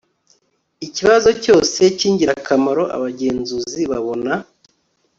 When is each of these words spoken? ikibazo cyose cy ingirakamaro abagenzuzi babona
ikibazo 0.87 1.29
cyose 1.43 1.81
cy 1.97 2.03
ingirakamaro 2.09 2.83
abagenzuzi 2.95 3.81
babona 3.91 4.33